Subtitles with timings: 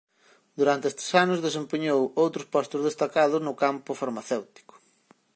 [0.59, 4.73] Durante estes anos desempeñou outros postos destacados no campo farmacéutico.